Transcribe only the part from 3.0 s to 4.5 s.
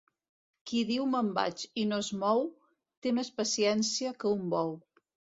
té més paciència que un